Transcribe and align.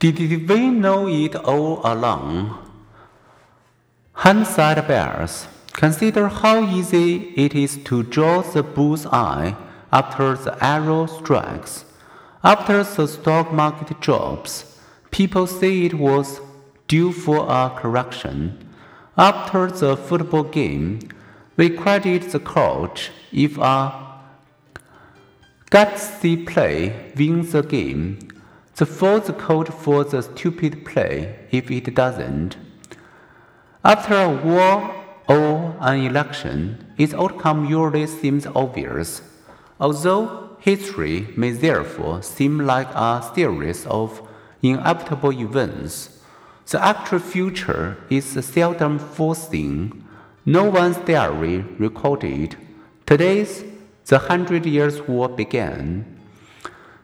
Did 0.00 0.48
we 0.48 0.70
know 0.70 1.08
it 1.08 1.34
all 1.34 1.80
along? 1.82 2.56
Hindsight 4.12 4.86
bias. 4.86 5.48
Consider 5.72 6.28
how 6.28 6.62
easy 6.62 7.32
it 7.34 7.52
is 7.52 7.78
to 7.84 8.04
draw 8.04 8.42
the 8.42 8.62
bull's 8.62 9.06
eye 9.06 9.56
after 9.92 10.36
the 10.36 10.56
arrow 10.64 11.06
strikes. 11.06 11.84
After 12.44 12.84
the 12.84 13.08
stock 13.08 13.52
market 13.52 14.00
drops, 14.00 14.78
people 15.10 15.48
say 15.48 15.82
it 15.86 15.94
was 15.94 16.40
due 16.86 17.10
for 17.10 17.46
a 17.48 17.70
correction. 17.76 18.56
After 19.16 19.66
the 19.66 19.96
football 19.96 20.44
game, 20.44 21.00
we 21.56 21.70
credit 21.70 22.30
the 22.30 22.38
coach 22.38 23.10
if 23.32 23.58
a 23.58 23.92
gutsy 25.72 26.46
play 26.46 27.12
wins 27.16 27.50
the 27.50 27.62
game. 27.62 28.27
The 28.78 28.86
fault 28.86 29.26
coach 29.38 29.70
for 29.70 30.04
the 30.04 30.22
stupid 30.22 30.86
play 30.86 31.34
if 31.50 31.68
it 31.68 31.92
doesn't. 31.96 32.56
After 33.84 34.14
a 34.14 34.28
war 34.28 34.94
or 35.26 35.74
an 35.80 36.02
election, 36.06 36.86
its 36.96 37.12
outcome 37.12 37.64
usually 37.64 38.06
seems 38.06 38.46
obvious, 38.46 39.20
although 39.80 40.56
history 40.60 41.26
may 41.36 41.50
therefore 41.50 42.22
seem 42.22 42.60
like 42.60 42.86
a 42.94 43.28
series 43.34 43.84
of 43.86 44.22
inevitable 44.62 45.32
events. 45.32 46.22
The 46.70 46.80
actual 46.80 47.18
future 47.18 47.96
is 48.08 48.26
seldom 48.46 49.00
foreseen. 49.00 50.04
No 50.46 50.70
one's 50.70 50.98
diary 50.98 51.64
recorded. 51.80 52.54
Today's 53.06 53.64
the 54.06 54.20
Hundred 54.20 54.66
Years' 54.66 55.02
War 55.08 55.28
began. 55.28 56.17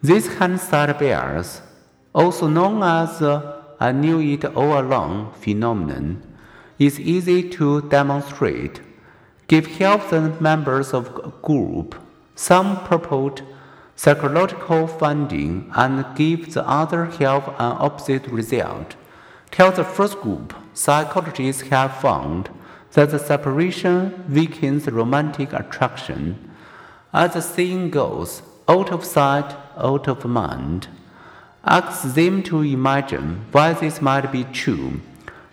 This 0.00 0.28
hindsight 0.36 0.96
bias, 1.00 1.60
also 2.14 2.46
known 2.46 2.84
as 2.84 3.18
the 3.18 3.64
I 3.80 3.90
knew 3.90 4.20
it 4.20 4.44
all 4.44 4.80
along 4.80 5.32
phenomenon, 5.32 6.22
is 6.78 7.00
easy 7.00 7.48
to 7.50 7.82
demonstrate. 7.82 8.80
Give 9.48 9.66
help 9.66 10.10
the 10.10 10.36
members 10.40 10.94
of 10.94 11.08
a 11.16 11.32
group 11.42 11.96
some 12.36 12.84
purport 12.84 13.42
psychological 13.96 14.86
funding 14.86 15.68
and 15.74 16.04
give 16.16 16.54
the 16.54 16.64
other 16.68 17.06
help 17.06 17.48
an 17.48 17.76
opposite 17.80 18.28
result. 18.28 18.94
Tell 19.50 19.72
the 19.72 19.82
first 19.82 20.20
group 20.20 20.54
psychologists 20.74 21.62
have 21.62 22.00
found 22.00 22.50
that 22.92 23.10
the 23.10 23.18
separation 23.18 24.24
weakens 24.32 24.86
romantic 24.86 25.52
attraction. 25.52 26.52
As 27.12 27.34
the 27.34 27.42
saying 27.42 27.90
goes, 27.90 28.42
out 28.68 28.90
of 28.92 29.04
sight, 29.04 29.56
out 29.76 30.06
of 30.06 30.24
mind. 30.24 30.88
Ask 31.64 32.14
them 32.14 32.42
to 32.44 32.62
imagine 32.62 33.46
why 33.50 33.72
this 33.72 34.00
might 34.02 34.30
be 34.30 34.44
true. 34.44 35.00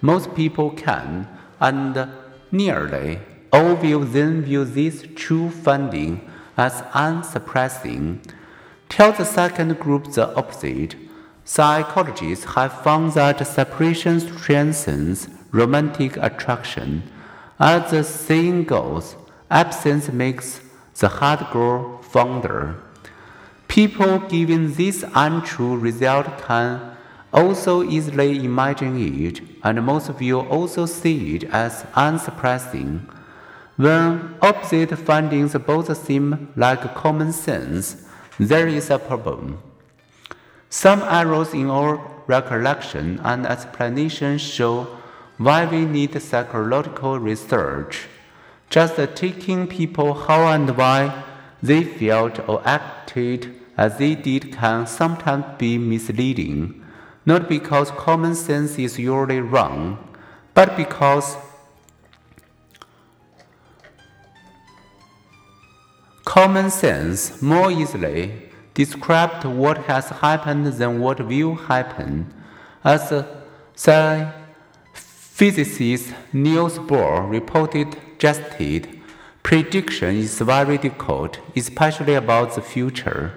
Most 0.00 0.34
people 0.34 0.70
can, 0.70 1.28
and 1.60 2.08
nearly 2.52 3.18
all 3.52 3.74
will 3.74 4.00
then 4.00 4.42
view 4.42 4.64
this 4.64 5.04
true 5.16 5.50
finding 5.50 6.30
as 6.56 6.82
unsurprising. 6.92 8.20
Tell 8.88 9.12
the 9.12 9.24
second 9.24 9.78
group 9.78 10.12
the 10.12 10.34
opposite. 10.36 10.94
Psychologists 11.44 12.44
have 12.54 12.82
found 12.82 13.12
that 13.14 13.44
separation 13.46 14.20
strengthens 14.20 15.28
romantic 15.50 16.16
attraction. 16.16 17.02
As 17.58 17.90
the 17.90 18.04
saying 18.04 18.64
goes, 18.64 19.16
absence 19.50 20.10
makes 20.12 20.60
the 20.98 21.08
heart 21.08 21.50
grow 21.50 21.98
fonder. 22.02 22.76
People 23.70 24.18
given 24.18 24.74
this 24.74 25.04
untrue 25.14 25.76
result 25.76 26.26
can 26.42 26.96
also 27.32 27.84
easily 27.84 28.44
imagine 28.44 28.98
it, 29.24 29.40
and 29.62 29.86
most 29.86 30.10
will 30.18 30.40
also 30.48 30.86
see 30.86 31.36
it 31.36 31.44
as 31.44 31.84
unsurprising. 31.94 33.08
When 33.76 34.34
opposite 34.42 34.98
findings 34.98 35.54
both 35.54 35.96
seem 35.96 36.52
like 36.56 36.96
common 36.96 37.32
sense, 37.32 38.08
there 38.40 38.66
is 38.66 38.90
a 38.90 38.98
problem. 38.98 39.62
Some 40.68 41.02
errors 41.02 41.54
in 41.54 41.70
our 41.70 42.00
recollection 42.26 43.20
and 43.22 43.46
explanation 43.46 44.38
show 44.38 44.88
why 45.38 45.64
we 45.66 45.84
need 45.84 46.20
psychological 46.20 47.20
research. 47.20 48.08
Just 48.68 48.96
taking 49.14 49.68
people 49.68 50.12
how 50.12 50.48
and 50.48 50.76
why 50.76 51.22
they 51.62 51.84
felt 51.84 52.48
or 52.48 52.60
acted 52.66 53.59
as 53.80 53.96
they 53.96 54.14
did 54.14 54.52
can 54.52 54.86
sometimes 54.86 55.46
be 55.56 55.78
misleading, 55.78 56.84
not 57.24 57.48
because 57.48 57.90
common 57.92 58.34
sense 58.34 58.78
is 58.78 58.98
usually 58.98 59.40
wrong, 59.40 59.96
but 60.52 60.76
because 60.76 61.38
common 66.26 66.70
sense 66.70 67.40
more 67.40 67.72
easily 67.72 68.50
described 68.74 69.46
what 69.46 69.78
has 69.90 70.10
happened 70.24 70.66
than 70.66 71.00
what 71.00 71.26
will 71.26 71.54
happen. 71.54 72.10
As 72.84 73.24
physicist 74.92 76.12
Niels 76.34 76.78
Bohr 76.78 77.30
reported 77.30 77.96
just 78.18 78.42
prediction 79.42 80.16
is 80.16 80.38
very 80.38 80.76
difficult, 80.76 81.38
especially 81.56 82.12
about 82.12 82.54
the 82.54 82.60
future. 82.60 83.32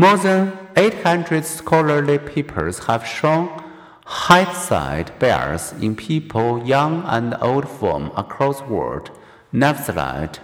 More 0.00 0.16
than 0.16 0.56
800 0.76 1.44
scholarly 1.44 2.20
papers 2.20 2.86
have 2.86 3.04
shown 3.04 3.48
hindsight 4.04 5.18
bias 5.18 5.72
in 5.72 5.96
people 5.96 6.64
young 6.64 7.02
and 7.04 7.34
old 7.40 7.68
from 7.68 8.12
across 8.16 8.60
the 8.60 8.66
world. 8.66 9.10
Nevertheless, 9.50 10.38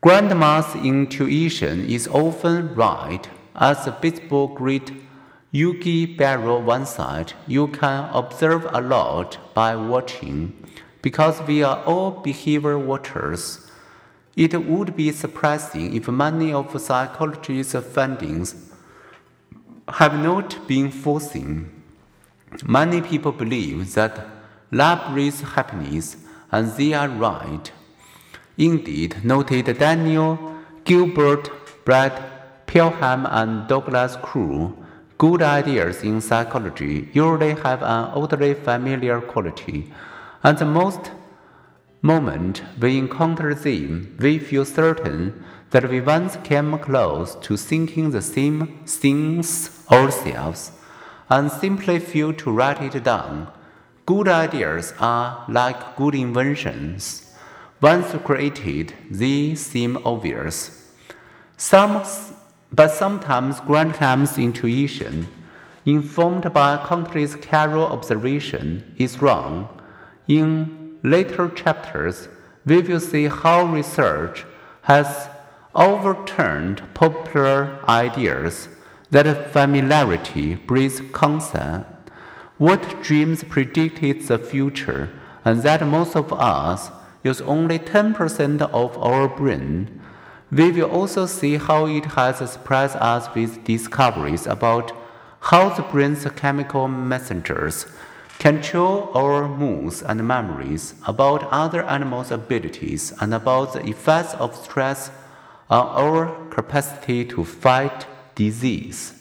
grandma's 0.00 0.74
intuition 0.76 1.84
is 1.90 2.08
often 2.08 2.74
right. 2.74 3.28
As 3.54 3.84
the 3.84 3.90
baseball 3.90 4.46
great 4.48 4.92
Yogi 5.50 6.16
Berra 6.16 6.58
once 6.58 6.92
said, 6.96 7.34
you 7.46 7.68
can 7.68 8.08
observe 8.14 8.66
a 8.72 8.80
lot 8.80 9.36
by 9.52 9.76
watching. 9.76 10.54
Because 11.02 11.42
we 11.42 11.62
are 11.62 11.84
all 11.84 12.12
behavior 12.12 12.78
watchers, 12.78 13.67
it 14.38 14.54
would 14.54 14.94
be 14.94 15.10
surprising 15.10 15.94
if 15.96 16.06
many 16.06 16.52
of 16.52 16.80
psychology's 16.80 17.72
findings 17.94 18.54
have 20.00 20.14
not 20.14 20.56
been 20.68 20.92
foreseen. 20.92 21.68
Many 22.64 23.00
people 23.00 23.32
believe 23.32 23.94
that 23.94 24.14
love 24.70 25.12
brings 25.12 25.40
happiness, 25.40 26.16
and 26.52 26.70
they 26.76 26.94
are 26.94 27.08
right. 27.08 27.72
Indeed, 28.56 29.24
noted 29.24 29.76
Daniel 29.76 30.54
Gilbert, 30.84 31.50
Brett 31.84 32.66
Pelham, 32.68 33.26
and 33.26 33.66
Douglas 33.66 34.16
Krull, 34.18 34.72
good 35.18 35.42
ideas 35.42 36.04
in 36.04 36.20
psychology 36.20 37.08
usually 37.12 37.54
have 37.54 37.82
an 37.82 38.04
oddly 38.14 38.54
familiar 38.54 39.20
quality 39.20 39.92
and 40.44 40.56
the 40.58 40.64
most 40.64 41.10
moment 42.02 42.62
we 42.80 42.98
encounter 42.98 43.54
them, 43.54 44.16
we 44.20 44.38
feel 44.38 44.64
certain 44.64 45.44
that 45.70 45.90
we 45.90 46.00
once 46.00 46.36
came 46.44 46.78
close 46.78 47.34
to 47.36 47.56
thinking 47.56 48.10
the 48.10 48.22
same 48.22 48.80
things 48.86 49.84
ourselves, 49.90 50.72
and 51.28 51.50
simply 51.50 51.98
feel 51.98 52.32
to 52.32 52.50
write 52.50 52.94
it 52.94 53.04
down. 53.04 53.50
Good 54.06 54.28
ideas 54.28 54.94
are 54.98 55.44
like 55.48 55.96
good 55.96 56.14
inventions. 56.14 57.34
Once 57.80 58.14
created, 58.24 58.94
they 59.10 59.54
seem 59.54 59.98
obvious. 60.04 60.90
Some, 61.56 62.02
but 62.72 62.90
sometimes 62.90 63.60
Granham's 63.60 64.38
intuition, 64.38 65.28
informed 65.84 66.52
by 66.52 66.82
countless 66.86 67.34
careful 67.34 67.84
observation, 67.84 68.94
is 68.96 69.20
wrong 69.20 69.68
in 70.26 70.87
later 71.02 71.48
chapters, 71.48 72.28
we 72.64 72.80
will 72.82 73.00
see 73.00 73.26
how 73.26 73.64
research 73.64 74.44
has 74.82 75.28
overturned 75.74 76.82
popular 76.94 77.78
ideas 77.88 78.68
that 79.10 79.52
familiarity 79.52 80.54
breeds 80.54 81.00
concept, 81.12 82.10
what 82.58 83.02
dreams 83.02 83.44
predicted 83.44 84.22
the 84.22 84.38
future, 84.38 85.08
and 85.44 85.62
that 85.62 85.86
most 85.86 86.16
of 86.16 86.32
us 86.32 86.90
use 87.22 87.40
only 87.42 87.78
10% 87.78 88.60
of 88.62 88.98
our 88.98 89.28
brain. 89.28 90.00
We 90.50 90.72
will 90.72 90.90
also 90.90 91.26
see 91.26 91.56
how 91.56 91.86
it 91.86 92.04
has 92.06 92.50
surprised 92.50 92.96
us 92.96 93.32
with 93.34 93.64
discoveries 93.64 94.46
about 94.46 94.92
how 95.40 95.68
the 95.70 95.82
brain's 95.82 96.26
chemical 96.36 96.88
messengers 96.88 97.86
Control 98.38 99.10
our 99.14 99.48
moods 99.48 100.00
and 100.00 100.26
memories 100.26 100.94
about 101.08 101.42
other 101.50 101.82
animals' 101.82 102.30
abilities 102.30 103.12
and 103.20 103.34
about 103.34 103.72
the 103.72 103.84
effects 103.84 104.34
of 104.34 104.54
stress 104.54 105.10
on 105.68 105.86
our 105.88 106.48
capacity 106.48 107.24
to 107.24 107.44
fight 107.44 108.06
disease. 108.36 109.17